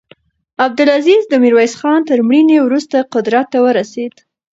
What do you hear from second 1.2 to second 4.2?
د میرویس خان تر مړینې وروسته قدرت ته ورسېد.